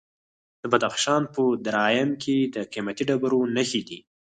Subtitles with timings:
[0.61, 3.99] د بدخشان په درایم کې د قیمتي ډبرو نښې دي.